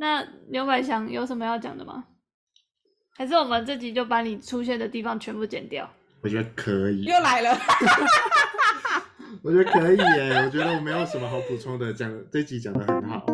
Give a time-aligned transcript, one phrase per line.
[0.00, 2.04] 那牛百祥有什么要讲的吗？
[3.14, 5.86] 还是我们这集就把你出现的地方全部剪掉？
[6.22, 7.02] 我觉得可以。
[7.02, 7.54] 又来了。
[9.44, 13.10] 我觉得可以耶，我觉得我没有什么好补充的，讲这集讲得很。
[13.10, 13.26] 好，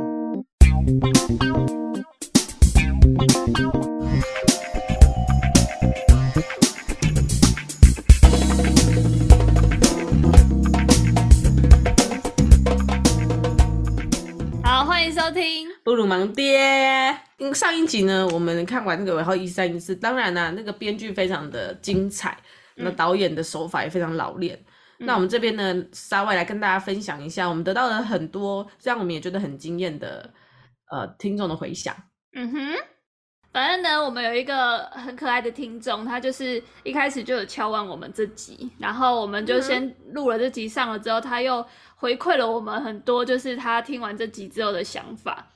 [15.87, 17.16] 布鲁芒爹。
[17.55, 22.37] 上一集呢，我们看完那个尾号一三一四，当然呢、啊，那个编剧非常的精彩，
[22.74, 24.60] 那导演的手法也非常老练。
[24.98, 30.29] 那我们这边呢，稍微来跟大家分享一下，我们得到了很多让我们也觉得很惊艳的
[30.91, 31.95] 呃听众的回响。
[32.34, 32.74] 嗯哼，
[33.52, 45.46] 反正呢，我们有一个很可爱的听众，他就是一开始就有敲完我们这集，然后我们就先录了这集上了之后，他又回馈了我们很多，就是他听完这集之后的想法。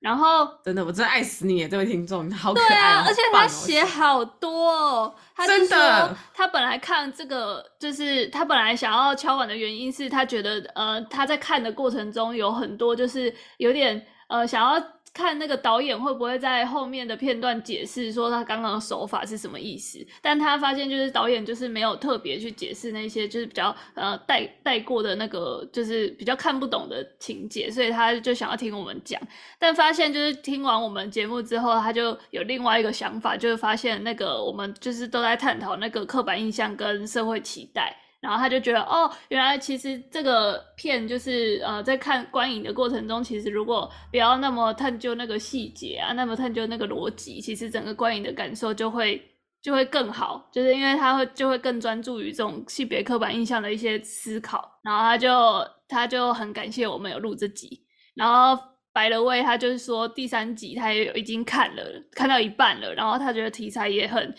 [0.00, 5.14] 然后真的，我真的爱死你耶，这位听众，好可爱，对啊，而且他写好多哦。
[5.36, 14.82] 他就说真的，他本来看这个，就是他本来想要敲碗的原因是他觉得，呃，他在看的过程中有很多就是有点呃想要。
[15.12, 19.98] 看那个导演会不会在后面的片段解释说他刚刚的手法是什么意思？
[20.22, 29.20] 但他发现就是导演就是没有特别去解释那些就是比较呃带带过的那个就是比较看不懂的情节，所以他就想要听我们讲。
[29.58, 37.96] 但发现就是听完我们节目之后，他就有另外一个想法，就是发现那个我们就是都在探讨那个刻板印象跟社会期待。
[38.20, 49.22] 然后他就觉得，哦，原来其实这个片就是，呃，在看观影的过程中，其实如果不要那么探究那个细节啊，那么探究那个逻辑，其实整个观影的感受就会
[49.62, 54.70] 就会更好，就是因为他会就会更专注于这种性别刻板印象的一些思考。
[54.82, 57.82] 然后他就他就很感谢我们有录这集。
[58.14, 58.62] 然后
[58.92, 64.34] 白了卫他就是说第三集他也有已经看了，看到一半了，然后他觉得题材也很。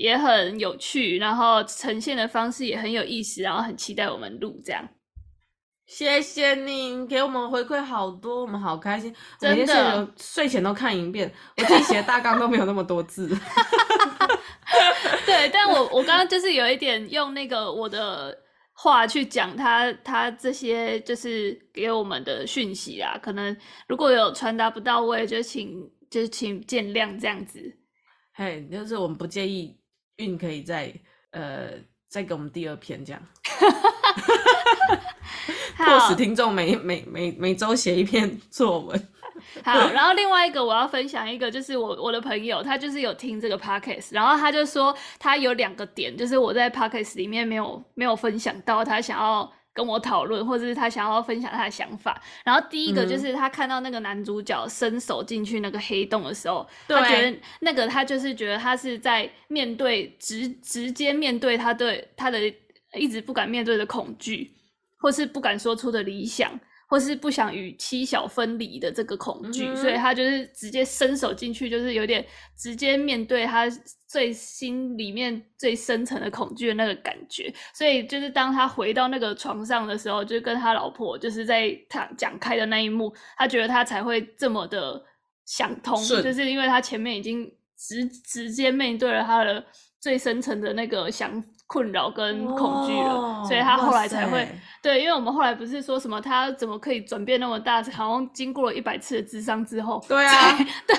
[0.00, 4.88] 也很有趣，然后呈现的方式也很有意思，然后很期待我们录这样。
[5.86, 9.14] 谢谢你给我们回馈好多，我们好开心。
[9.38, 13.28] 真的，睡前都看一遍，我自己写的大纲都没有那么多字。
[15.26, 18.34] 对，但我我刚刚就是有一点用那个我的
[18.72, 23.54] 话去讲他他这些就是给我们的讯息啊，可能
[23.86, 25.70] 如果有传达不到位，就请
[26.08, 27.60] 就请见谅这样子。
[28.32, 29.78] 嘿，就是我们不介意。
[30.24, 30.92] 运可以再
[31.32, 31.70] 呃
[32.08, 33.22] 再给我们第二篇这样，
[35.76, 39.08] 迫使听众每每每每周写一篇作文。
[39.64, 49.50] 好，然后另外一个我要分享一个，就是我我的朋友他就是有听这个 podcast，然后他就说他有两个点，就是我在 podcast 里面没有没有分享到，他想要。
[49.72, 52.20] 跟我讨论，或者是他想要分享他的想法。
[52.44, 62.38] 然后第一个就是他看到那个男主角伸手进去那个黑洞的时候，嗯、他觉得那个他就是觉得他是在面对直直接面对他对他的
[62.94, 64.52] 一直不敢面对的恐惧，
[64.98, 66.58] 或是不敢说出的理想，
[66.90, 72.22] 或是不想与妻小分离的这个恐惧，嗯，所以他就是直接伸手进去，就是有点
[72.58, 73.66] 直接面对他。
[74.10, 85.00] 最心里面最深层的恐惧的那个感觉，所以就是当他回到那个床上的时候，就跟他老婆就是在他讲开的那一幕，他觉得他才会这么的
[85.46, 89.64] 想通，就是因为他前面已经直直接面对了他的
[90.00, 94.48] 最深层的那个想困扰跟恐惧了，所以他后来才会。
[94.82, 100.56] 对，因为我们后来不是说什么他怎么可以转变那么大，好像经过了一百次的智商之后，对啊，
[100.88, 100.96] 对，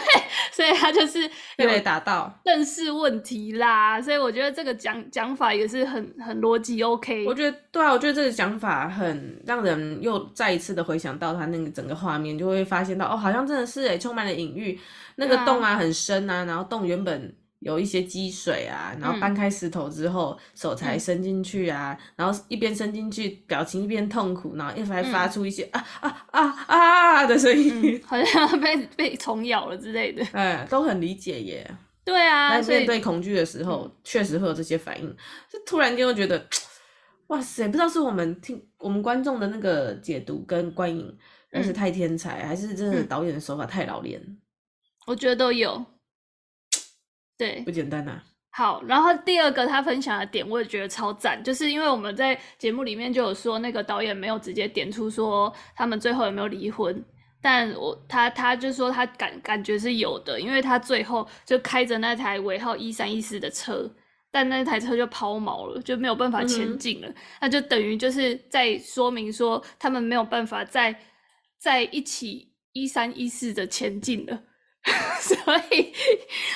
[0.52, 4.00] 所以他就是被打到认识问题啦。
[4.02, 7.26] 所以我觉得这个讲讲法也是很很逻辑 OK。
[7.26, 14.80] 我觉得对啊，我觉得这个讲法很让人又再一次的回想到他那个整个画面，就会发现到哦，好像真的是诶充满了隐喻。
[15.16, 17.34] 那个洞啊很深啊，然后洞原本。
[17.62, 26.78] 有一些积水啊，然后搬开石头之后，嗯、手才伸进去啊，嗯、然后一边伸进去，表情一边痛苦，然后一边发出一些、嗯、啊啊啊
[27.20, 30.26] 啊的声音、嗯，好像被被虫咬了之类的。
[30.34, 31.76] 哎，都很理解耶。
[32.04, 35.16] 对啊，在面对恐惧的时候，确实会有这些反应。
[35.48, 36.44] 就突然间会觉得，
[37.28, 41.16] 哇塞，不知道是我们听我们观众的那个解读跟观影，
[41.52, 44.38] 但是太天才，还是真的导演的手法太老练、嗯。
[45.06, 45.86] 我觉得都有。
[47.42, 48.24] 对，不简单呐、啊。
[48.52, 57.04] 好，然后第二个他分享的点，我也觉得超赞，就是因为我们在节目里面就有说，那个导演没有直接点出说他们最后有没有离婚，
[57.42, 63.90] 但我他他就说他感感觉是有的，因为他最后就开着那台尾号一三一四的车，
[64.30, 70.96] 但那台车就抛锚了，就没有办法前进了、嗯，那就等于就是在说明说他们没有办法再
[71.58, 74.44] 在一起一三一四的前进了。
[75.22, 75.38] 所
[75.72, 75.94] 以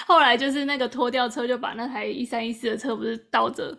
[0.07, 3.77] 后来就是那个拖吊车就把那台一三一四的车不是倒着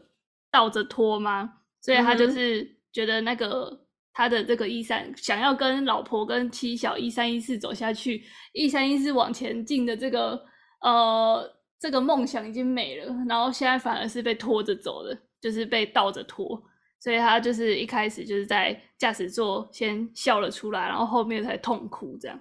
[0.50, 1.52] 倒着拖吗？
[1.80, 8.22] 所以他就是觉得那个他的这个一三想要跟老婆跟妻小一三一四走下去，
[8.52, 10.40] 一三一四往前进的这个
[10.80, 16.62] 呃这个梦想已经没了，然后现在反而是被拖着走的，就是被倒着拖。
[16.98, 22.40] 所以他就是一开始就是在驾驶座先笑了出来，然后后面才痛哭这样。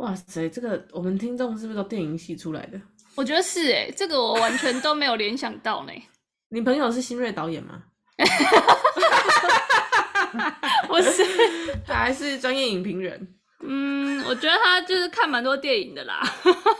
[0.00, 2.80] 哇塞，这个我们听众是不是都电影系出来的？
[3.14, 5.92] 我觉得是诶、欸，这个我完全都没有联想到呢。
[6.48, 7.82] 你朋友是新锐导演吗？
[10.88, 11.22] 我是，
[11.86, 13.34] 他还是专业影评人。
[13.62, 16.22] 嗯，我觉得他就是看蛮多电影的啦。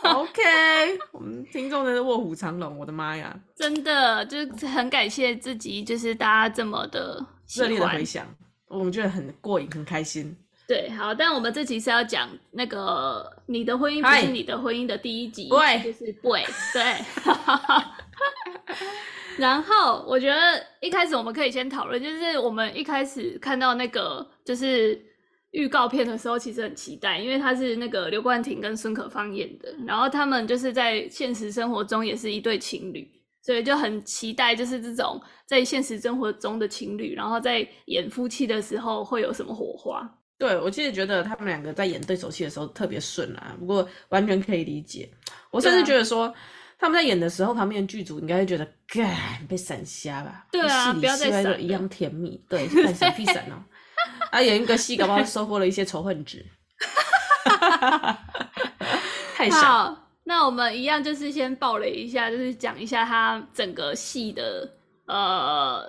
[0.02, 0.40] OK，
[1.12, 3.38] 我们听众真是卧虎藏龙，我的妈呀！
[3.54, 7.22] 真的就是很感谢自己，就是大家这么的
[7.54, 8.26] 热烈的回响，
[8.66, 10.34] 我们觉得很过瘾，很开心。
[10.70, 17.04] 对，好，但我们这集是要讲那个你的婚姻不是你的婚姻的第一集，对，就是对，对。
[19.36, 25.06] 然后我觉得一开始我们可以先讨论，就是我们一开始看到那个就是。
[25.52, 33.10] 预告片的时候其实很期待，因为他是那个刘冠廷跟孙可芳演的，然后他们就是在现实生活中也是一对情侣，
[33.42, 40.08] 所以就很期待就是这种在现实生活中的情侣，然后在演夫妻的时候会有什么火花。
[40.40, 45.06] 对，我其实觉得他们两个在演对手戏的时候特别顺啊，不过完全可以理解。
[45.50, 46.32] 我甚至觉得说、啊、
[46.78, 49.14] 他们在演的时候，旁边的剧组应该会觉得，干
[49.46, 50.46] 被闪瞎吧？
[50.50, 52.42] 对啊，不要再闪了，一样甜蜜。
[52.48, 53.60] 对，闪闪屁闪哦。
[54.32, 56.42] 他演一个戏，搞不好收获了一些仇恨值。
[59.36, 64.66] 太少好，那我们一样就是先爆雷一下，就是讲一下他整个戏的
[65.04, 65.84] 呃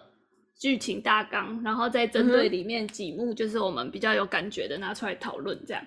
[0.61, 5.59] 剧情大纲，然后再针对里面几幕，就是我们比较有感觉的拿出来讨论。
[5.67, 5.83] 这样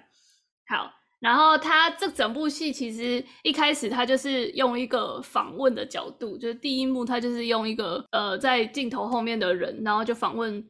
[0.68, 10.62] 好，然后他这整部戏其实一开始他就是用一个访问的角度，就是第一幕他就是用一个呃在镜头后面的人，然后就访问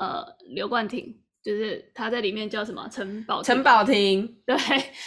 [0.00, 0.24] 呃
[0.54, 1.16] 刘冠廷。
[1.42, 4.54] 就是他在里面叫什么陈宝陈宝廷， 对，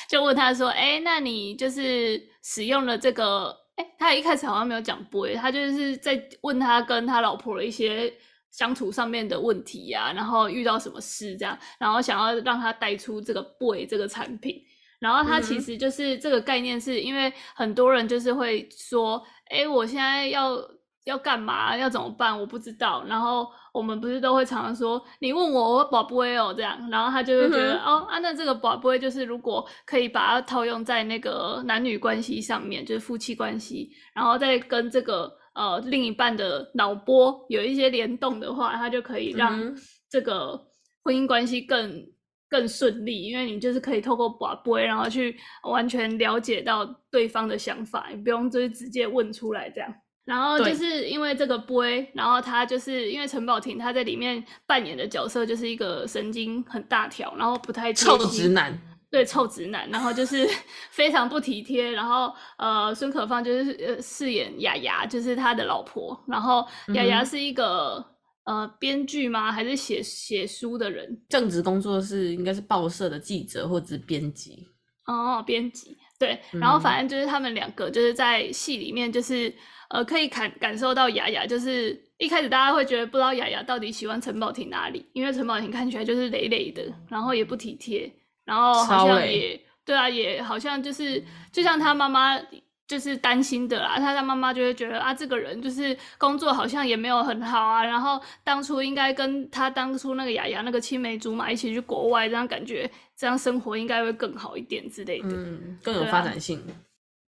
[0.09, 8.11] 就问他说，哎、欸，那你就是使用了这个，哎、欸，他一开始好像没有讲 boy，他就是在问他跟他老婆的一些
[8.53, 14.63] 相处上面的问题呀、啊，然后遇到什么事这样，然后想要让他带出这个 boy 这个产品，
[14.99, 20.57] 然后他其实就是这个概念，是因为很多人就是会说，哎、欸，我现在要。
[21.05, 21.75] 要干嘛？
[21.75, 22.39] 要怎么办？
[22.39, 23.03] 我不知道。
[23.09, 26.79] 然后我们不是都会常常说，你问我，我宝不会哦这样。
[26.89, 39.75] 然后他就会觉得，嗯、哦啊，那这个宝不会就是如果可以把它套用在那个男女关系上面，就是夫妻关系，然后再跟这个呃另一半的脑波有一些联动的话，它就可以让
[40.09, 40.59] 这个
[41.03, 42.05] 婚姻关系更
[42.49, 43.23] 更顺利。
[43.23, 45.35] 因为你就是可以透过把波，然后去
[45.69, 49.93] 完全了解到对方的想法，你不用就是直接问出来这样。
[50.25, 58.79] 然后就是因为这个 boy，然后他就是因为陈宝婷他在里面扮演的角色就是一个神经很大条，然后不太臭直男，
[59.13, 60.49] 对，臭直男，然后就是
[60.89, 61.91] 非常不体贴。
[61.91, 66.19] 然后呃，孙可芳就是呃饰演雅雅，就是他的老婆。
[66.27, 68.03] 然后雅雅是一个、
[68.45, 69.51] 嗯、呃编剧吗？
[69.51, 71.07] 还是写写书的人？
[71.29, 74.67] 正职工作是应该是报社的记者或者是编辑。
[75.05, 76.39] 哦，编辑对。
[76.51, 79.53] 然后反正就是他们两个就是在戏里面就是。
[79.89, 88.11] 呃，可以感感受到雅雅，就是一开始大家会觉得不知道雅雅到底喜欢陈宝婷哪里，因为陈宝婷看起来就是累累的，然后也不体贴，
[88.45, 92.39] 然后好像也对啊，也好像就是就像他妈妈
[92.87, 106.77] 就是担心的啦，他的妈妈就会觉得啊，这个人就是工作好像也没有很好啊，然后当初应该跟他当初那个雅雅那个青梅竹马一起去国外，这样感觉这样生活应该会更好一点之类的，嗯，更有发展性，对啊，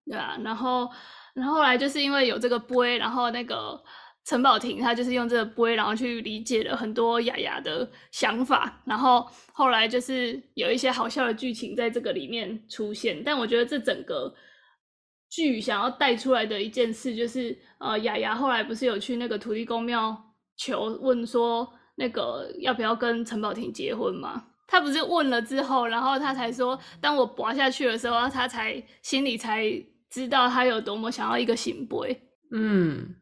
[0.05, 0.89] 对啊，然后。
[1.35, 3.77] 然后后来就是因为有这个 boy，然后那个
[4.25, 13.23] 陈宝廷他就是用这个碑然后去理解了很多雅雅的想法，然后后来就是有一些好笑的剧情在这个里面出现。
[13.23, 14.33] 但我觉得这整个
[15.29, 20.15] 剧想要带出来的一件事就是，呃，雅雅后来不是有去那个土地公庙
[20.57, 24.47] 求问说那个要不要跟陈宝廷结婚吗？
[24.67, 29.83] 他不是问了之后，然后他才说，当我拔下去的时候，他才心里才。
[30.07, 32.21] 知道他有多么想要一个圣杯，
[32.53, 33.15] 嗯，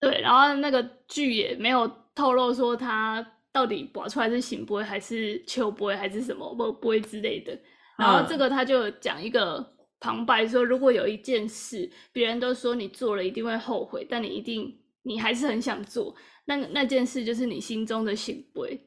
[0.00, 7.58] 对，然后那个剧也没有透露说他到底拔出来是醒杯还是秋杯还是什么不杯之类的。
[7.98, 18.78] 然后这个他就讲一个旁白说，如果有一件事别人都说你做了一定会后悔，但你一定你还是很想做，那那件事就是你心中的醒杯。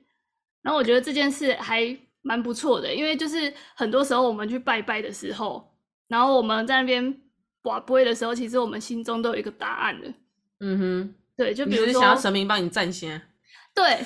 [0.62, 5.68] 然后我觉得这件事还蛮不错的，因为就是很多时候我们去拜拜的时候。
[6.08, 7.22] 然后我们在那边
[7.64, 10.14] 跋杯的时候，其实我们心中都有一个答案的。
[10.60, 13.22] 嗯哼，对，就比如说想要神明帮你占先。
[13.74, 13.98] 对，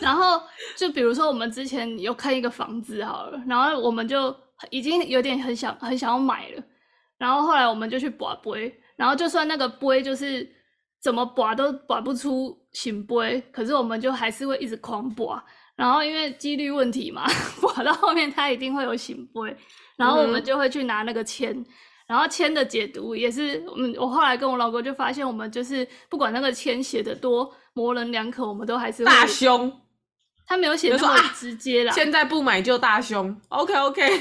[0.00, 0.42] 然后
[0.76, 4.34] 就比如说我们之前有看一个房子好了，然后我们就
[4.70, 6.62] 已经有点很想很想要买了，
[7.18, 10.48] 然后后来我们就去跋杯，然后就算那个杯就是
[11.00, 15.40] 怎么跋都跋不出醒杯，可是我们就还是会一直狂跋，
[15.76, 17.24] 然后因为几率问题嘛，
[17.62, 19.56] 跋到后面它一定会有醒杯，
[19.96, 21.64] 然后我们就会去拿那个签，
[22.10, 27.50] 然后签的解读也是，嗯，我后来跟我老公就发现，我们就是不管那个签写的多。
[27.72, 29.72] 模棱两可，我们都还是会大凶。
[30.44, 31.92] 他没有写那么直接啦。
[31.92, 33.34] 现在不买就大凶。
[33.48, 34.20] OK OK。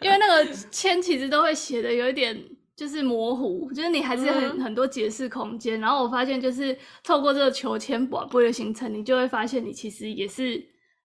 [0.00, 2.36] 因为那个签其实都会写的有一点
[2.74, 5.80] 就是模糊，就是你还是很、嗯、很多解释空间。
[5.80, 10.60] 然后我发现就是透过这个求签宝贝的行程，你就会发现你其实也是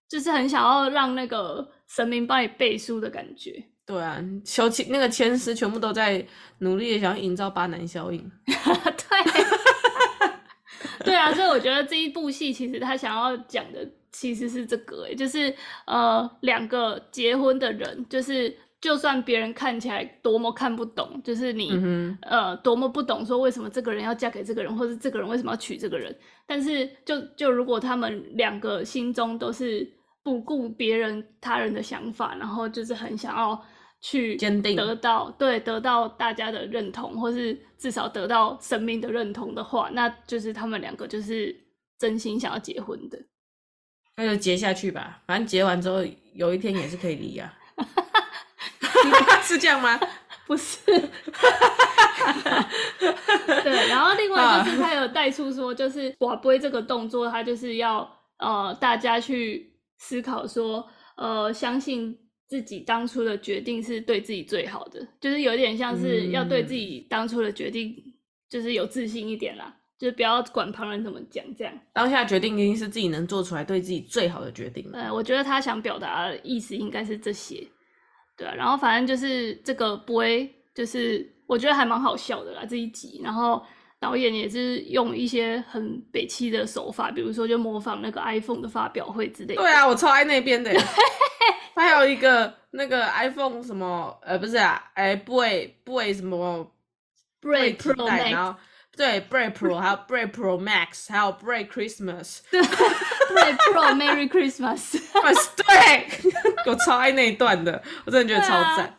[0.09, 3.63] 就是很想要让那个神明帮你背书的感觉。
[3.87, 6.23] 对啊，求签那个签诗全部都在
[6.59, 8.19] 努力的想要营造巴南效应。
[8.45, 9.47] 对。
[11.05, 15.53] 对啊，所以我觉得这一部戏其实他想要讲的其实是这个，就是
[15.85, 26.13] 呃两个结婚的人，就是就算别人看起来多么看不懂，就是你、嗯、呃多么不懂说为什么这个人要嫁给这个人，或是这个人为什么要娶这个人，
[26.45, 29.89] 但是就就如果他们两个心中都是
[30.23, 33.63] 不顾别人他人的想法，然后就是很想要。
[33.99, 41.55] 去坚定得到对，得到大家的认同，或是至少得到生命的认同的话，那就是他们两个就是
[41.97, 43.19] 真心想要结婚的。
[44.15, 47.53] 那就结下去吧，反正结完之后有一天也是可以离啊。
[49.41, 49.99] 是这样吗？
[50.45, 50.79] 不是。
[53.63, 62.17] 对，然后另外就是他有带出说，就是寡杯这个动作，他就是要呃大家去思考说，呃相信。
[62.47, 67.93] 自己当初的决定是对自己最好的，就是有点像是要对自己当初的决定，
[68.49, 74.89] 就是有自信一点啦，嗯、就是不要管旁人怎么讲，这样当下决定一定是自己能做出来对自己最好的决定。
[74.93, 77.67] 呃，我觉得他想表达的意思应该是这些，
[78.37, 83.61] 对啊，然后反正就是这个杯，就是我觉得还蛮好笑的啦这一集，然后
[83.99, 89.61] 导演也是用一些很北七的手法，比如说就模仿那个 iPhone 的发表会之类的。
[89.61, 90.71] 对啊，我超爱那边的。
[91.75, 96.71] 还有一个那个 iPhone 什么呃不是啊，哎 Boy Boy 什么
[97.39, 98.59] Break Pro 然后
[98.95, 104.99] 对 Break Pro 还有 Break Pro Max，还有 Break Christmas，对 Break Pro Merry Christmas，
[105.55, 106.31] 对，
[106.65, 108.96] 我超爱那一段的，我真的觉得超赞。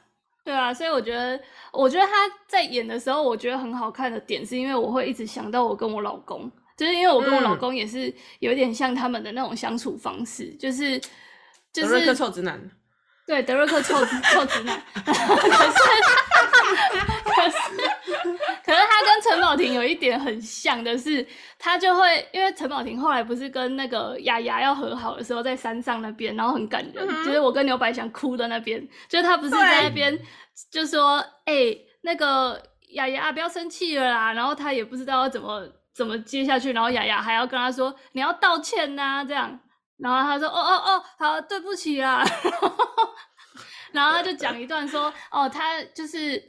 [0.48, 1.38] 对啊，所以我觉得
[1.70, 2.12] 我觉得他
[2.46, 10.98] 在演的时候，我觉得很好看的点是因为我会一直想到我跟我老公，就是因为我跟我老公也是有点像他们的那种相处方式，嗯、就是。
[11.70, 12.58] 就是、德瑞克臭直男，
[13.26, 13.94] 对，德瑞克臭
[14.32, 14.82] 臭直男。
[14.94, 15.12] 可
[17.50, 17.58] 是，
[19.18, 21.26] 跟陈宝婷有一点很像的是，
[21.58, 30.16] 他就会因为陈宝婷后来不是跟那个雅雅要和好的时候，在山上那边，然后很感人，嗯、就是我跟牛百祥哭的那边，就是他不是在那边
[30.70, 39.58] 就说，哎、欸，那个雅雅不要生气了啦，然后他也不知道要怎么怎么接下去，然后雅雅还要跟他说你要道歉呐、啊，这样。
[39.98, 42.24] 然后他说：“哦哦哦，好，对不起啦。”
[43.90, 46.40] 然后他就讲一段说：“哦，他就是，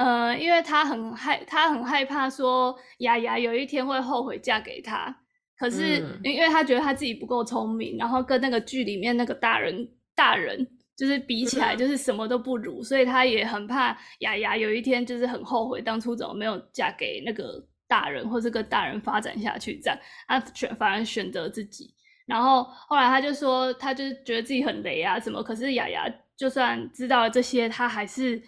[0.00, 5.14] 呃，因为他很害，他很害怕说雅雅有一天会后悔嫁给他。
[5.58, 10.66] 可是，因为他觉得他自己不够聪明，然后跟那个剧里面那个大人大人
[10.96, 25.42] 就是比起来，就是什么都不如，所以他也很怕雅雅有一天就是很后悔当初怎么没有嫁给那个大人，或是跟大人发展下去这样，他选反而选择自己。”然后后来他就说，他就是觉得自己很雷啊什么。
[25.42, 26.06] 可是雅雅
[26.38, 28.40] 就算知道了这些，他还是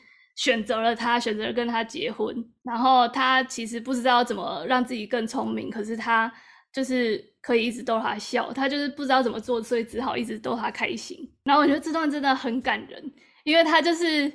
[0.42, 2.34] 选择了他，选择了跟他结婚。
[2.64, 6.32] 然后他其实不知道怎么让自己更聪明，可是他
[6.72, 8.52] 就是可以一直逗他笑。
[8.52, 11.16] 他就是不知道怎么做，所以只好一直逗他开心。
[11.44, 13.12] 然后我觉得这段真的很感人，
[13.44, 14.32] 因为他就是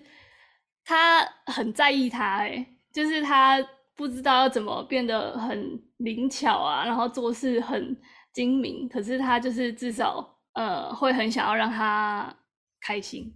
[0.85, 3.61] 他很在意他，诶，就是他
[3.95, 7.97] 不知道要怎么变得很灵巧啊，然后做事很。
[8.33, 12.31] 精明，可是他就是至少呃会很想要让他
[12.79, 13.33] 开心，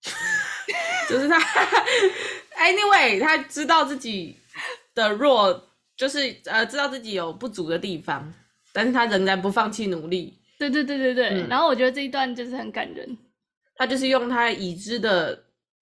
[1.08, 1.38] 就是他
[2.56, 4.36] ，anyway，他知道自己
[4.94, 5.62] 的弱，
[5.96, 8.32] 就是呃知道自己有不足的地方，
[8.72, 10.38] 但是他仍然不放弃努力。
[10.58, 13.16] 对对对对对，嗯、然后我觉得这一段就是很感人，
[13.76, 15.38] 他就是用他已知的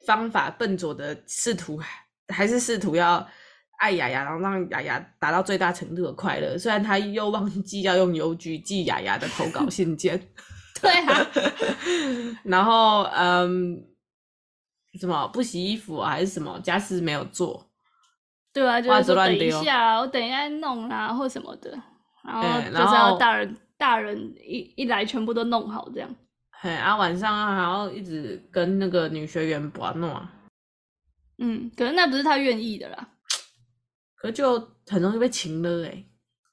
[0.06, 1.80] 方法，笨拙的试图，
[2.28, 3.26] 还是试图要。
[3.76, 6.56] 爱雅雅，然后让雅雅达到最大程度的快乐。
[6.56, 10.18] 虽然他又忘记要用邮局寄雅雅的投稿信件，
[10.80, 11.26] 对啊。
[12.44, 13.84] 然后，嗯，
[14.98, 17.70] 什么不洗衣服啊，还是什么家事没有做？
[18.52, 21.70] 对啊，就是说等一下，我等一下弄啊，或什么的，
[22.22, 26.08] 然后就是要大人大人一一来全部都弄好这样。
[26.50, 30.32] 嘿，啊，晚上还要一直跟那个女学员玩弄啊。
[31.38, 33.08] 嗯，可是那不是他愿意的啦，
[34.14, 36.04] 可就很容易被擒了哎，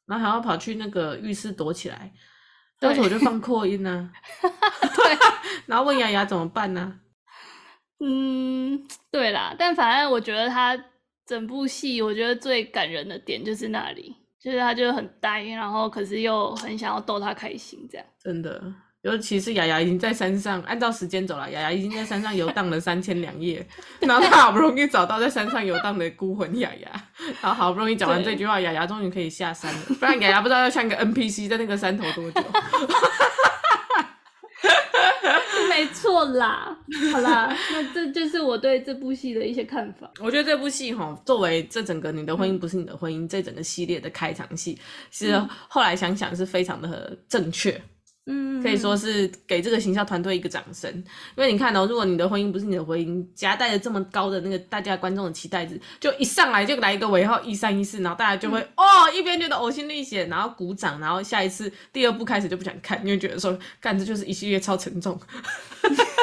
[0.07, 2.11] 然后还要跑去那个浴室躲起来，
[2.79, 4.09] 到时候我就放扩音呢、
[4.41, 5.17] 啊，对，
[5.67, 6.97] 然后问雅雅怎么办呢、啊？
[8.03, 10.77] 嗯，对啦，但反正我觉得他
[11.25, 18.61] 整部戏，我觉得最感人的点就是那里，就是他就很呆，然后可是又很想要逗他开心，这样真的。
[19.03, 23.65] 尤其是雅雅已经在山上，按照时间走了，雅雅已经在山上游荡了三天两夜，
[24.01, 26.91] 然后他好不容易找到在山上游荡的孤魂雅雅，
[27.41, 32.41] 然后好不容易讲完这句话，雅雅终于可以下山了，不然雅雅不知道要像个 NPC 在那个山头多久。
[35.81, 36.77] 没错啦，
[37.11, 40.11] 好啦，那这就是我对这部戏的一些看法。
[40.19, 44.77] 我觉得这部戏哈，作为这整个你的婚姻不是你的婚姻、嗯、这整个系列的开场戏，
[45.09, 47.81] 其实后来想想是非常的正确。
[48.27, 50.91] 嗯，可以说是给这个行销团队一个掌声，
[51.35, 65.19] 因为你看哦，如果你的婚姻不是你的婚姻，夹带着这么高的那个大家观众的期待值，就一上来就来一个尾号一三一四，然后大家就会、嗯、哦一边觉得呕心沥血，然后鼓掌，然后下一次第二部开始就不想看，因为觉得说干这就是一系列超沉重，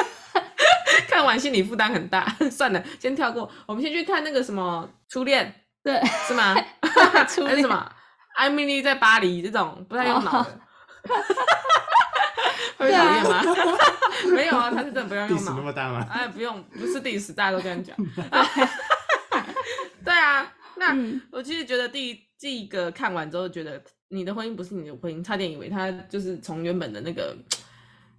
[1.09, 5.53] 看完心理负担很大， 算了，先跳过，我们先去看那个什么初恋，
[5.83, 6.55] 对，是吗？
[7.27, 7.49] 初恋。
[7.49, 7.91] 还是什么？
[8.37, 10.49] 艾米丽在巴黎这种不太用脑的。
[10.49, 10.59] 哦
[12.77, 13.43] 会讨厌吗？
[14.33, 15.55] 没有啊，他是真的不要用脑。
[15.55, 16.05] 那么大吗？
[16.11, 17.95] 哎，不用，不是第十，大家都这样讲。
[20.03, 27.37] 对啊，那、嗯、我其实觉得第一这一个看完之后，觉得你的婚姻不是你的婚姻，差点以为他就是从原本的那个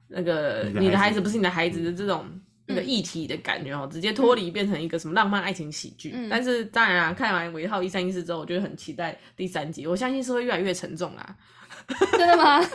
[0.09, 2.27] 那个你的孩子不是你的孩子的这种
[2.71, 6.13] 那个议题的感觉哦，直接脱离变成一个什么浪漫爱情喜剧。
[6.15, 11.37] 嗯、但是当然啊，看完尾号一三一四之后，我觉得很期待第三集，我相信是会越来越沉重啦。
[12.13, 12.61] 真的吗？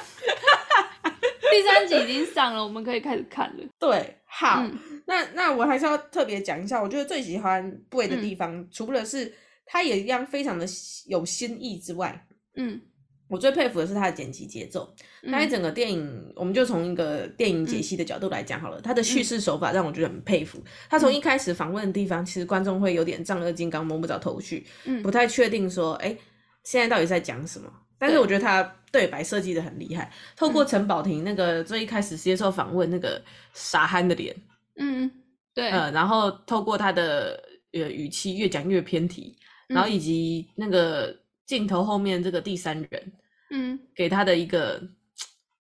[1.52, 3.63] 第三集已经上了，我们可以开始看了。
[3.80, 9.34] 对，好，嗯、那那我还是要特别讲一下，我觉得最喜欢 Boy 的地方，嗯、除了是
[9.65, 10.65] 它也一样非常的
[11.08, 12.82] 有新意之外，嗯，
[13.28, 14.94] 我最佩服的是他的剪辑节奏。
[15.22, 20.64] 那、嗯、一整个电影，我们就从一个电影解析的角度来讲好了，他、嗯、的叙事手法让我觉得很佩服。
[20.90, 26.18] 他从一开始访问的地方，其实观众会有点丈二金刚摸不着头绪，嗯，不太确定说，哎、欸，
[26.64, 27.72] 现在到底在讲什么？
[27.98, 28.62] 但是我觉得他
[28.92, 33.20] 对白设计的很厉害，透过陈宝婷那个最一开始接受访问那个
[33.54, 34.36] 傻憨的脸，
[34.78, 35.10] 嗯，
[35.54, 39.36] 对，呃，然后透过他的呃语气越讲越偏题，
[39.68, 43.14] 然后以及那个镜头后面这个第三人，
[43.52, 44.82] 嗯，给他的一个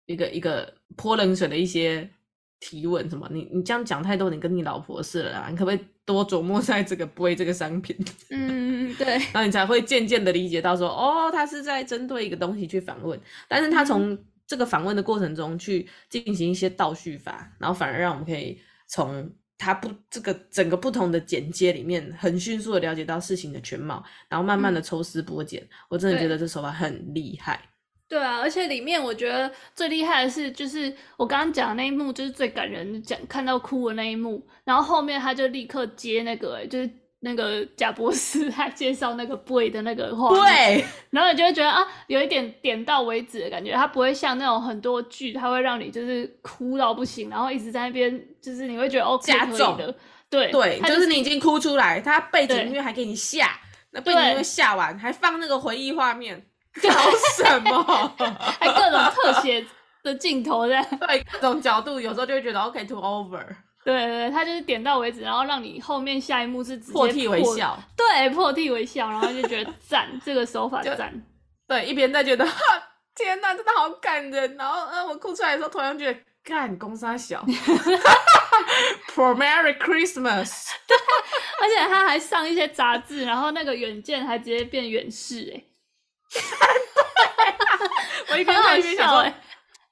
[0.05, 2.09] 一个一个泼冷水的一些
[2.59, 7.95] 提问，什么你你这样讲太多，你跟你老婆似的啦，你可不可以多琢磨在这个 boy 这个商品？
[8.31, 8.65] 嗯。
[8.97, 13.19] 对，然后你才会渐渐的理解到说，哦，他是在针对一个东西去访问，
[13.49, 14.17] 但是他从
[14.47, 27.59] 这个访问的过程中去进行一些倒叙法，然后反而让我们可以从他不这个整个不同的剪接里面，很迅速的了解到事情的全貌，然后慢慢的抽丝剥茧，嗯、我真的觉得这手法很厉害。
[28.07, 36.89] 对啊，而且里面我觉得最厉害的是，就是我刚刚讲的那一幕，就是最感人，讲看到哭的那一幕，然后后面他就立刻接那个，就是。
[37.25, 49.93] 那个贾博士他介绍那个 boy 的那个话，对，然后你就会觉得啊，有一点点到为止的感觉，他不会像那种很多剧，他会让你就是哭到不行，然后一直在那边，就是你会觉得哦，加重的，
[50.29, 53.59] 对对，就是你已经哭出来，他背景音乐还给你下，
[53.89, 56.45] 那背景音乐下完还放那个回忆画面，
[56.83, 56.89] 搞
[57.35, 57.83] 什么？
[58.59, 59.65] 还各种特写
[60.03, 63.43] 的镜头在， 对，各种角度，有时候就会觉得 OK to over。
[63.85, 71.13] 对对对，他就是点到为止，然后让你后面下一幕是直接破，破涕为笑，对，破涕为笑，然后就觉得 赞，这个手法赞。
[71.67, 72.43] 对，一边在觉得
[73.15, 77.43] 天哪，真的好感人，然后嗯，我哭出来的时候，同样觉得干公沙小，
[79.13, 80.71] For Merry Christmas。
[80.87, 80.97] 对，
[81.61, 85.63] 而且他还上一些杂志，然后那个远见还直接变远视，哎，
[88.31, 89.31] 我一边看一边想说，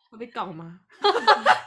[0.10, 0.80] 会被搞吗？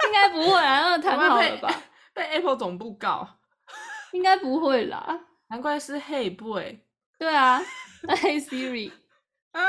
[0.06, 1.72] 应该不会啊，那谈好了吧。
[2.16, 3.28] 被 Apple 总部告，
[4.12, 5.20] 应该不会啦。
[5.50, 6.78] 难怪是 Hey Boy。
[7.18, 7.60] 对啊，
[8.02, 8.90] 那 Hey Siri。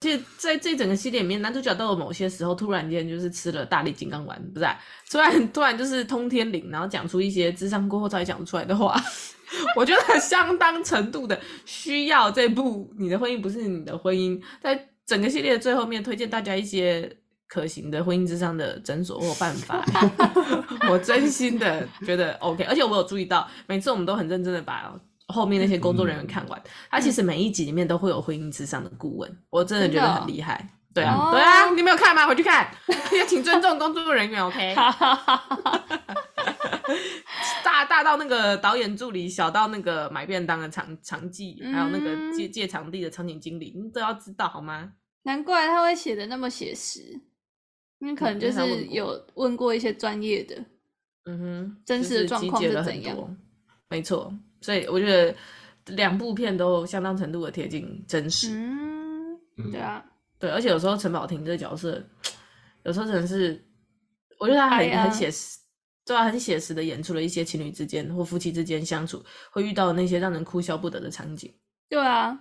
[0.00, 4.78] 其实在这整个系列里面，男主角都有某些时候突然间就是吃了大力金刚丸，不是、啊？
[5.10, 8.94] 突然突然就是通天灵，然后讲出一些智商过后才讲出来的话。
[9.74, 17.18] 我觉得相当程度的需要这部《你的婚姻不是你的婚姻》，在整个系列的最后面推荐大家一些。
[17.48, 19.82] 可行的婚姻之上的诊所或办法，
[20.90, 24.92] 我真心的觉得 OK，而且我有注意到，每次我们都很认真的把
[25.28, 30.68] 后面那些工作人员看完，嗯、他其实每一集里面都会有婚姻之上的顾问，我真的觉得很厉害。
[30.94, 32.26] 对啊，哦、对啊，你没有看吗？
[32.26, 32.68] 回去看，
[33.18, 34.74] 要请尊重工作人员，OK。
[37.62, 44.90] 大大到那个导演助理，小到那个买便当的场场记，还有那个借借场地的场景经理，你都要知道好吗？
[45.24, 47.20] 难怪他会写的那么写实，
[48.00, 50.56] 因为可能就是有问过一些专业的，
[51.24, 53.36] 嗯哼，真实的状况是怎样？
[53.88, 55.34] 没错，所以我觉得
[55.94, 58.50] 两部片都相当程度的贴近真实。
[58.52, 59.38] 嗯，
[59.72, 60.04] 对啊，
[60.38, 62.02] 对，而且有时候陈宝婷这个角色，
[62.84, 63.60] 有时候真的是，
[64.38, 65.58] 我觉得他很很写实。
[66.04, 71.52] 对啊，很写实的演出了一些情侣之间或夫妻之间相处会遇到的那些让人哭笑不得的场景。
[71.86, 72.38] 对啊，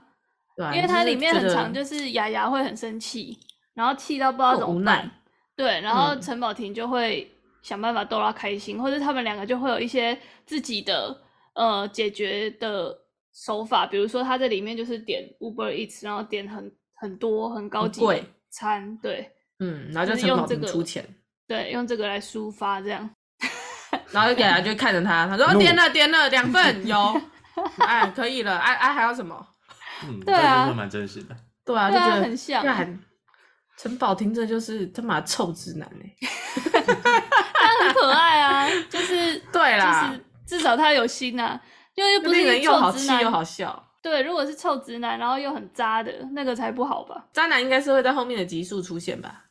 [0.55, 3.37] 对啊，因为它里面很长，就是雅雅会很生气，
[3.73, 5.11] 然后气到不知道怎么办。
[5.57, 7.29] 对，然后陈宝婷就会
[7.63, 11.19] 想办法逗她开心，嗯、或者他们两个就会有一些自己的
[11.55, 12.95] 呃解决的
[13.33, 21.03] 手法，比如说他在里面就是点 Uber Eats，然后点很很多很高级的餐，对，嗯，然后就陈宝婷出钱，
[21.47, 23.09] 对，用这个来抒发这样。
[24.11, 27.21] 然后雅雅就看着他，他说：“点了，点了两份，有，
[27.79, 29.47] 哎，可以了，哎哎，还要什么？
[30.07, 32.63] 嗯，对啊，蛮真实的，对啊，就觉得很像。
[33.77, 36.15] 陈宝听着就是他妈臭直男哎，
[37.53, 41.59] 他很可爱啊，就是 对啦，至少他有心呐，
[41.95, 43.83] 因为又不是人又好气又好笑。
[44.01, 47.27] 对，如果是臭直男，然后又很渣的那个才不好吧？
[47.33, 49.43] 渣男应该是会在后面的集数出现吧？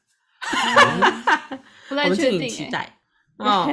[1.88, 2.98] 不太 确定，期待
[3.36, 3.72] 哦。”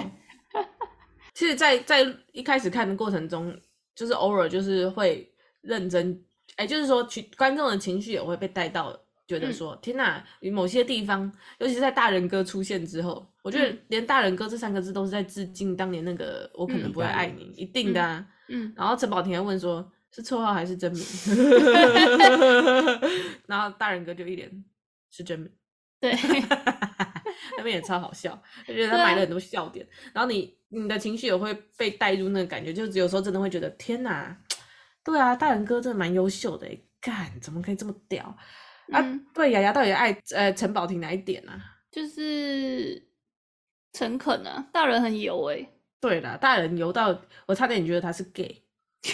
[1.34, 3.56] 其实在，在在一开始看的过程中，
[3.96, 5.28] 就是偶尔就是会
[5.62, 6.22] 认真，
[6.58, 8.96] 哎，就是说，群观众的情绪也会被带到，
[9.28, 18.26] 觉得说，嗯、天哪，某些地方，尤其是在大人哥出现之后，我觉得连大人哥这三个字都是在致敬当年那个“我可能不会爱你”，嗯、一定的啊。
[18.48, 18.74] 嗯。
[18.76, 21.04] 然后陈宝婷还问说：“是绰号还是真名？”
[23.48, 24.64] 然后大人哥就一脸
[25.10, 25.52] 是真名。
[26.00, 26.14] 对。
[27.58, 34.36] 那边也超好笑，就觉得他埋了很多笑点，啊、然后你你的情绪也会被带入那个感觉，就有时候真的会觉得天哪，
[35.04, 36.68] 对啊，大人哥真的蛮优秀的，
[37.02, 38.36] 干怎么可以这么屌、
[38.90, 39.20] 嗯、啊？
[39.34, 41.62] 对，雅雅到底爱呃陈宝婷哪一点呢、啊？
[41.92, 43.08] 就是
[43.94, 45.68] 诚恳啊，大人很油哎。
[46.00, 48.64] 对啦，大人油到我差点觉得他是 gay。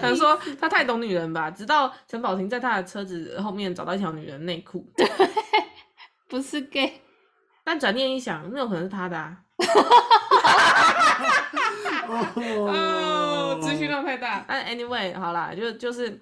[0.00, 5.06] 可能说他太懂女人吧，直到陈宝婷在他的车子后面找到一条女人内裤，对，
[6.28, 7.00] 不是 gay，
[7.64, 9.38] 但转念一想，那有可能是他的啊。
[12.08, 14.44] 哦，资讯量太大。
[14.46, 16.20] 但 anyway，好啦，就就是，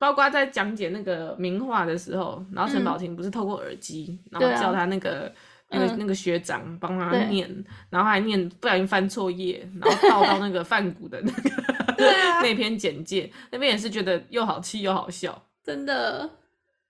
[0.00, 5.32] 包括在讲解那个名画的时候，然后陈宝婷不是透过耳机，嗯、然后叫他那个。
[5.72, 11.62] 那个那个学长帮他念，嗯、然后还念不小心翻错页，然后倒到那个范谷的那个、
[12.02, 16.28] 啊、那篇简介，那边也是觉得又好气又好笑，真的，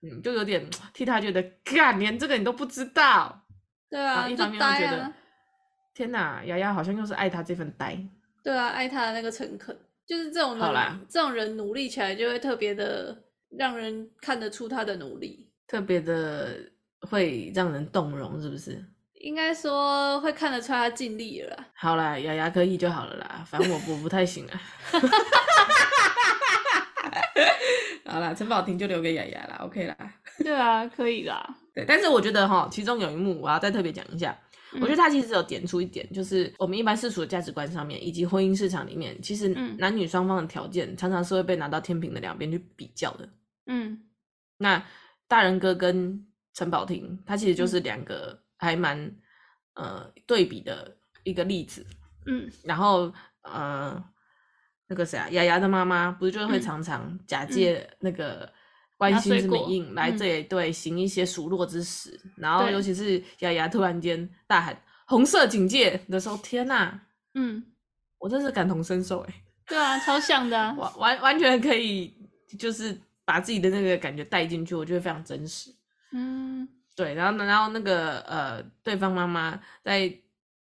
[0.01, 3.43] 嗯，就有点替他觉得，干，连这个你都不知道，
[3.87, 5.13] 对啊，一方面又觉得，啊、
[5.93, 7.95] 天哪，丫丫好像又是爱他这份呆，
[8.43, 13.23] 对啊，爱他的那个诚恳，就是这种人，啦这种人努力起来就会特别的
[13.57, 16.71] 让人看得出他的努力，特别的。
[17.09, 18.79] 会让人动容，是不是？
[19.15, 21.65] 应该说会看得出他尽力了啦。
[21.73, 24.61] 好啦，雅雅可以就好了啦，反正我我不太行啊。
[28.05, 29.97] 好啦，陈宝婷就留给雅雅啦，OK 啦。
[30.37, 31.43] 对啊，可以啦。
[31.73, 34.37] 对，但是我觉得哈，其中有一幕我要再特别讲一下。
[34.73, 43.29] 嗯、我觉得他其实有点出一点，就是我们一般世俗的价值观上面，以及婚姻市场里面，其实男女双方的条件常常是会被拿到天平的两边去比较的。
[43.65, 44.01] 嗯，
[44.57, 44.83] 那
[45.27, 48.97] 大人哥跟陈宝婷，他其实就是两个还蛮、
[49.73, 51.85] 嗯、呃对比的一个例子，
[52.25, 54.03] 嗯，然后呃
[54.87, 58.51] 那个谁啊，雅雅的妈妈不是就会常常假借那个
[59.01, 66.99] 关心之名来这里对行一些数落之实，嗯、然后尤其是雅雅突然间大喊红色警戒的时候，天呐，
[67.33, 67.63] 嗯，
[68.19, 69.33] 我真是感同身受哎，
[69.67, 72.13] 对啊，超像的、啊，完完完全可以
[72.59, 75.71] 就是把自己的那个感觉带进去，我觉得非常真实。
[76.11, 80.13] 嗯，对，然后然后那个呃，对方妈妈在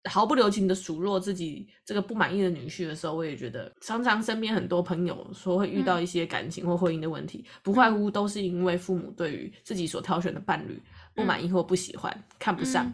[0.09, 10.81] 毫不留情的数落自己这个不满意的女婿的时候，我也觉得常常身边很多朋友说会遇到一些感情或婚姻的问题，嗯、不外乎都是因为父母对于自己所挑选的伴侣
[11.15, 12.85] 不满意或不喜欢，嗯、看不上。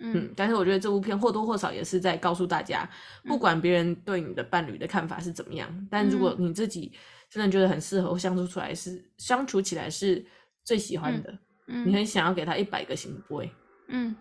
[0.00, 2.88] 嗯，嗯，但是我觉得这部片或多或少也是在告诉大家，
[3.24, 6.92] 不管别人对你的伴侣的看法是怎么样，但如果你自己
[7.28, 10.24] 真的觉得很适合，相处出来是相处起来是
[10.64, 11.36] 最喜欢的。
[11.84, 13.50] 你很想要给他一百个行不会，
[13.88, 14.16] 嗯，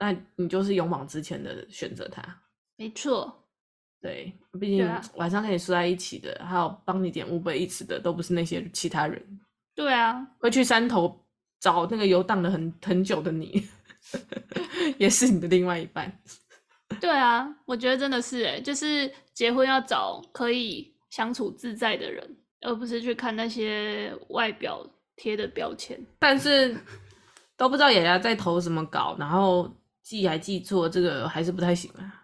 [0.00, 2.22] 那你就是勇往直前的选择他。
[2.76, 3.30] 没错，
[4.00, 9.22] 对，毕竟啊晚上跟你睡在一起的，还有帮你点 Uber Eats 的，都不是那些其他人。
[9.74, 11.22] 对啊，会去山头
[11.60, 13.62] 找那个游荡了很很久的你，
[14.96, 16.10] 也是你的另外一半。
[16.98, 24.84] 对啊，我觉得真的是哎，就是结婚要找可以相处自在的人，而不是去看那些外表
[25.16, 26.00] 贴的标签。
[26.18, 26.74] 但是
[27.58, 29.70] 都不知道雅雅在投什么稿，然后
[30.10, 32.20] 记还记错，这个还是不太行啊。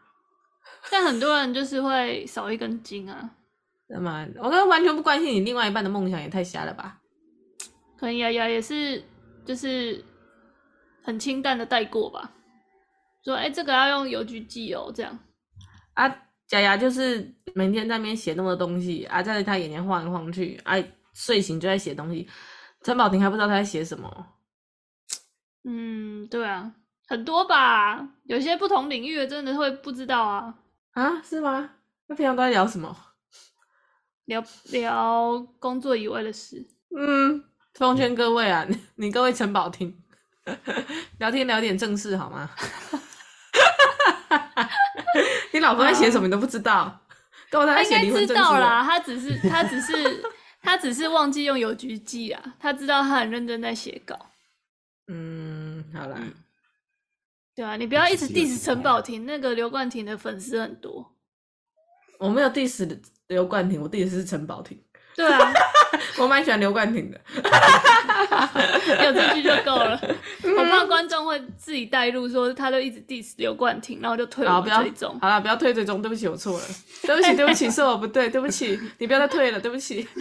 [0.90, 3.30] 但很多人就是会少一根筋啊，
[3.86, 7.00] 那么我刚刚完全不关心你另外一半的梦想，也太瞎了吧？
[7.96, 9.00] 可能雅雅也是
[9.44, 10.04] 就是
[11.04, 12.32] 很清淡的带过吧，
[13.24, 15.16] 说哎、欸、这个要用邮局寄哦，这样
[15.94, 16.08] 啊，
[16.50, 20.74] 雅雅就是每天在那边写那么多东西啊，在他眼前晃来晃去，啊，
[21.14, 22.28] 睡醒就在写东西。
[22.82, 24.26] 陈宝婷还不知道他在写什么。
[25.64, 26.72] 嗯，对啊，
[27.06, 30.54] 很多吧，有些不同领域的真的会不知道啊。
[30.92, 31.70] 啊，是吗？
[32.08, 32.96] 那平常都在聊什么？
[34.26, 36.66] 聊聊工作以外的事。
[36.96, 38.66] 嗯，奉劝各位啊，
[38.96, 39.96] 你各位城堡听，
[41.18, 42.50] 聊天聊点正事好吗？
[45.52, 47.00] 你老婆在写什么你都不知道，
[47.50, 50.22] 跟我他在写离婚证知道啦，他只是他只是
[50.60, 54.18] 他只是忘记用邮局寄啊，他知道他很认真在写稿。
[55.08, 56.18] 嗯，好啦。
[57.56, 61.10] 对啊，你不要一直 diss 陈宝婷，那个刘冠廷的粉丝很多。
[62.18, 62.86] 我没有 diss
[63.28, 64.78] 刘冠廷，我 diss 是陈宝婷。
[65.16, 65.50] 对啊，
[66.20, 67.18] 我蛮喜欢刘冠廷的，
[69.02, 69.98] 有这句就够了。
[70.44, 75.18] 我怕观众会自己带入，说他都一直 diss 刘冠廷，然后就退我追踪。
[75.18, 76.64] 好了，不要退追踪，对不起，我错了，
[77.04, 80.06] 对不起，对不起，是我不对，对不起，你不要再退了，对不起。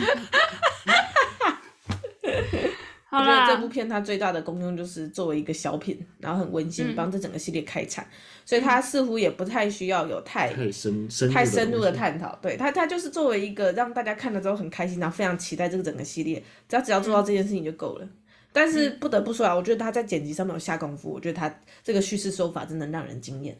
[3.17, 8.09] 我觉得这部片它最大的功用就是作为一个小品，然后很温馨，帮这整个系列开场，嗯、
[8.45, 12.37] 所以它似乎也不太需要有太太深深太深入的探讨。
[12.41, 18.05] 对它，它就是作为一个让大家看了之后很开心，然后非常期待这个整个系列，只要只要做到这件事情就够了。
[18.05, 18.11] 嗯、
[18.51, 23.57] 但是不得不说啊，我觉得他在剪辑上面有下功夫，我觉得他这个叙事手法真的让人惊艳，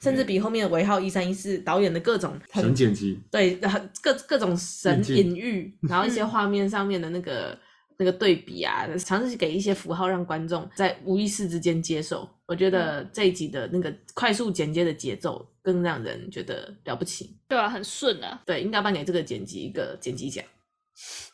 [0.00, 3.58] 甚至比后面的尾号一三一四导演的各种神剪辑，对，
[4.02, 7.58] 各各种神隐喻，然后一些画面上面的那个。
[7.98, 12.28] 那个对比啊，尝试给一些符号，让观众在无意识之间接受。
[12.46, 17.36] 我觉得这一集的那个快速剪接的节奏更让人觉得了不起。
[17.48, 18.40] 对啊，很顺啊。
[18.46, 20.44] 对，应该颁给这个剪辑一个剪辑奖。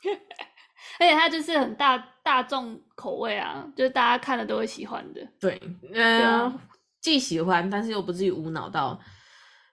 [0.98, 5.20] 而且它就是很大大众口味啊，就是大家看了都会喜欢的。
[5.40, 5.60] 对，
[5.92, 6.58] 嗯、
[7.00, 8.98] 既喜欢，但是又不至于无脑到，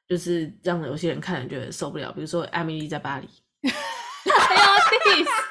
[0.07, 2.11] 就是让有些人看了觉得受不了。
[2.11, 3.27] 比如说《艾米丽在巴黎》。
[4.23, 5.48] 对啊，而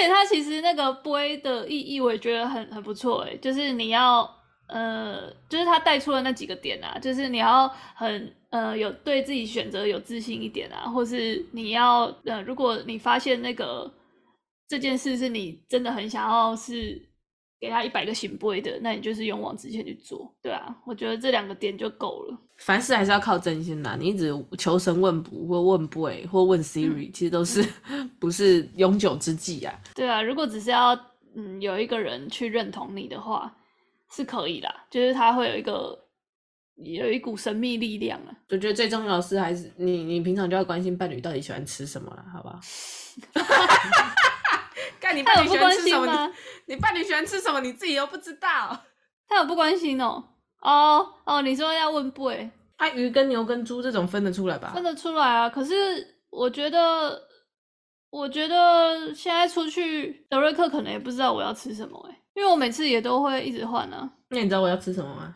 [0.00, 4.28] 而且它其实那个杯的意义，我也觉得很很不错诶，就是你要
[4.66, 13.92] 呃，就是他带出了那几个点啊，就是你要很呃有对自己选择有自信一点啊，或是你要呃，如果你发现那个
[14.66, 17.09] 这件事是你真的很想要是。
[17.60, 22.38] 给他一百个圣杯的，那你就是勇往直前去做，对啊，我觉得这两个点就够了。
[22.56, 27.62] 凡事还是要靠真心呐，你一直求神问卜或问杯或问 Siri，、嗯、其实都是
[28.18, 29.78] 不是永久之计啊。
[29.94, 30.98] 对啊，如果只是要
[31.34, 33.54] 嗯有一个人去认同你的话，
[34.10, 35.98] 是可以啦，就是他会有一个
[36.76, 38.32] 有一股神秘力量啊。
[38.48, 42.58] 我觉得最重要的是还是你你平常就要关心伴侣到底喜欢吃什么了，好不好？
[45.00, 46.32] 干你伴侣喜欢吃什么？
[46.66, 47.60] 你，你伴侣喜欢吃什么？
[47.60, 48.78] 你自己又不知道。
[49.26, 50.22] 他有不关心哦。
[50.60, 52.30] 哦哦，你说要问不？
[52.76, 54.72] 他鱼跟牛跟猪这种分得出来吧？
[54.74, 55.48] 分得出来啊。
[55.48, 57.20] 可是我觉得，
[58.10, 64.10] 我觉得现在出去，德瑞克可能也不知道我要吃什么哎，因为我每次也都会一直换啊。
[64.28, 65.34] 那你知道我要吃什么吗？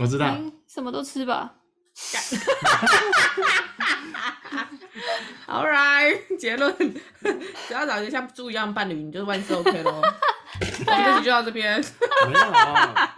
[0.00, 1.54] 我知道，嗯、什么都吃吧。
[5.46, 6.74] All right，结论，
[7.68, 10.00] 只要找一个像猪一样的伴侣，你就万事 OK 咯。
[10.86, 11.82] 我们这集就到这边。
[12.26, 13.08] 没有啊。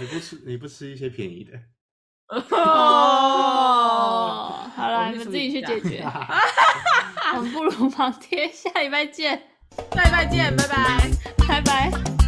[0.00, 1.52] 你不吃，你不吃一些便宜的。
[2.56, 6.04] 哦，好了，你们自己去解决。
[7.34, 9.42] 我们不如忙贴， 下礼拜见。
[9.94, 11.10] 下礼拜见，拜拜，
[11.46, 12.19] 拜拜。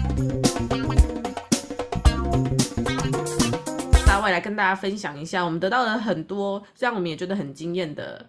[4.22, 8.28] 我也来跟大家分享一下，我们得到了很多让我们也觉得很惊艳的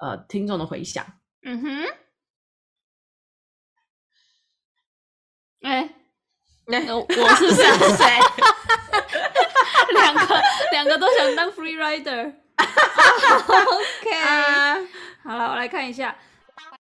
[0.00, 1.04] 呃听众的回响。
[1.42, 1.84] 嗯哼，
[5.62, 5.94] 哎、 欸，
[6.66, 7.64] 那、欸、我是谁？
[9.94, 12.32] 两个两个都想当 free rider。
[12.58, 14.86] OK，、uh,
[15.22, 16.16] 好了，我来看一下。